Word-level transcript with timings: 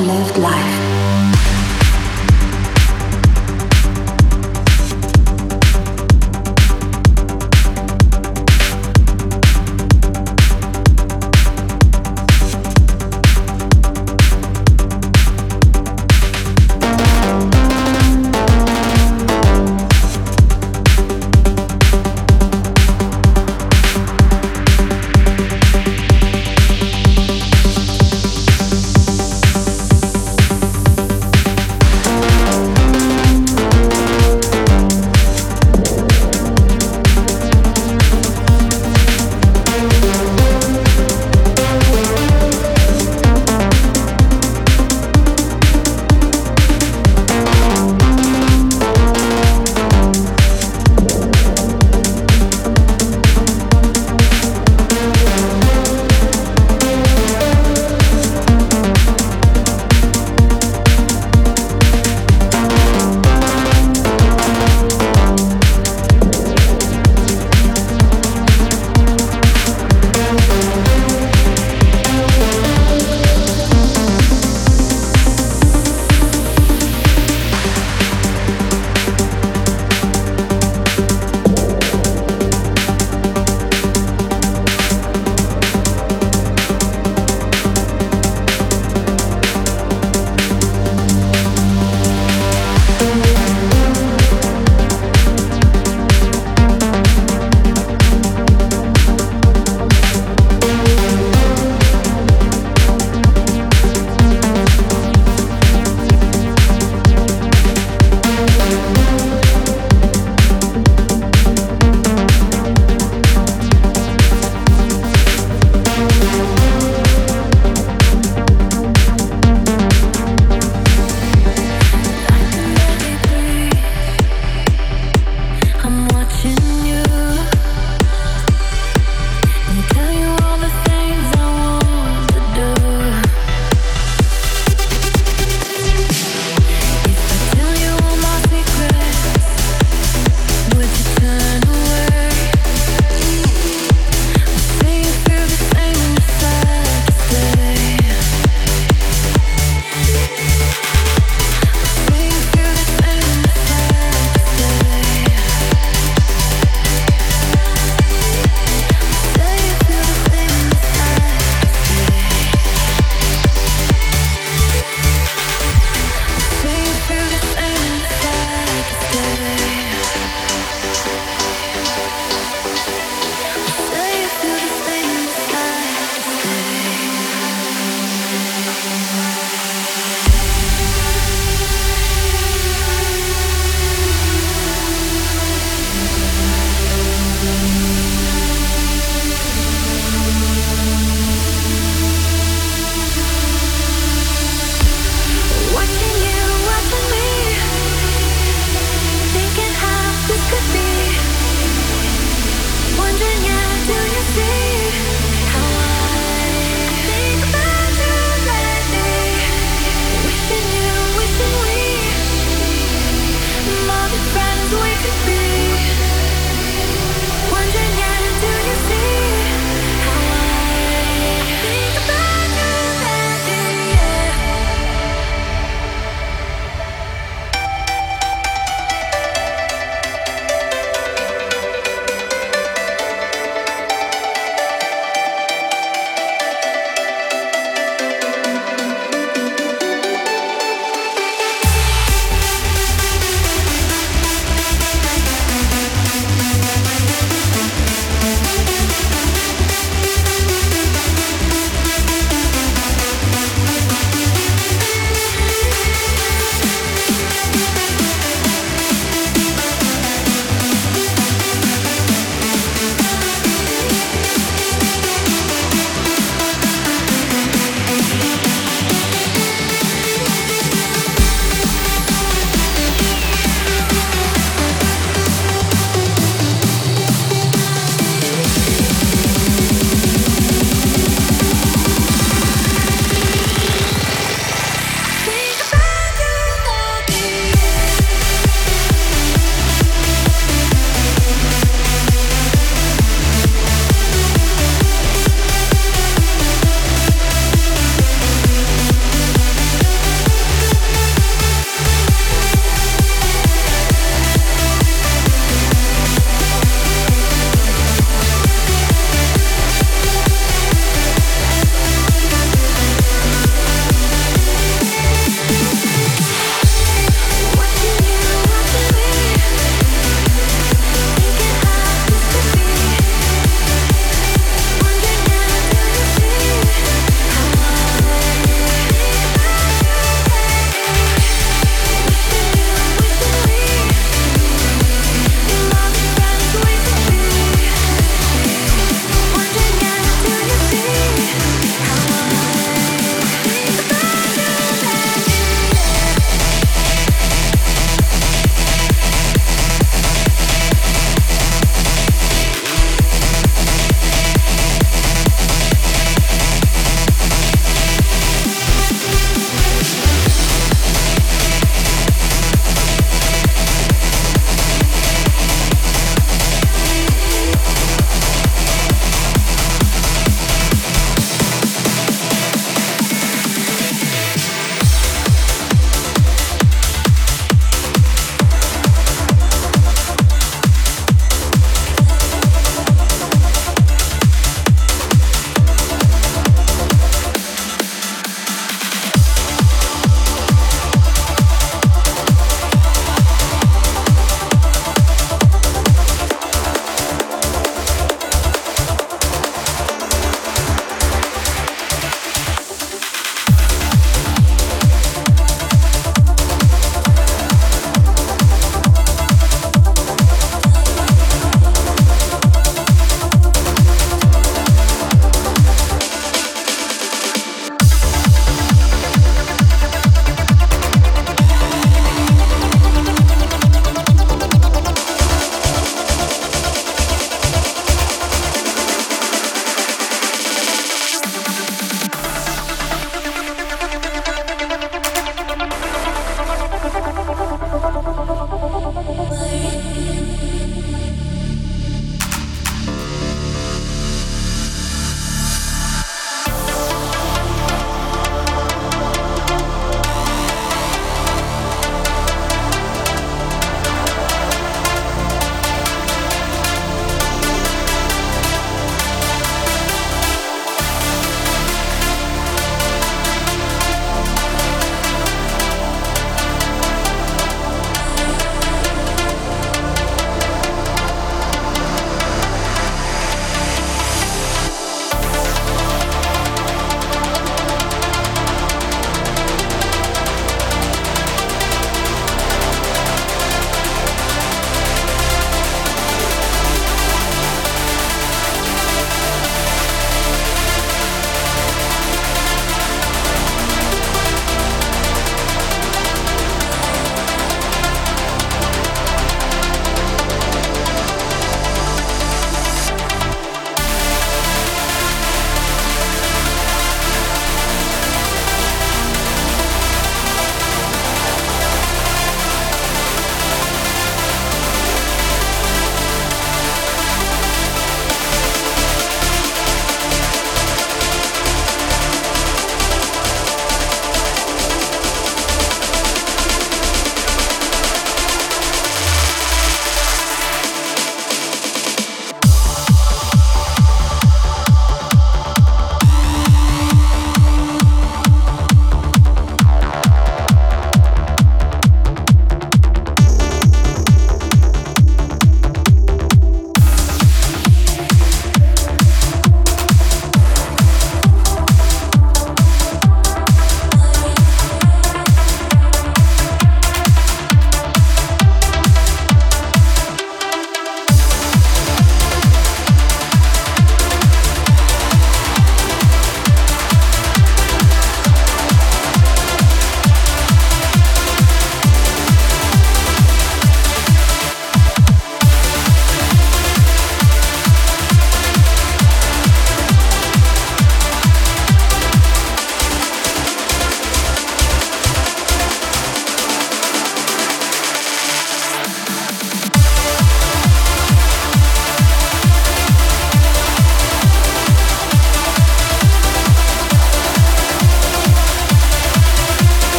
lived 0.00 0.38
life. 0.38 0.47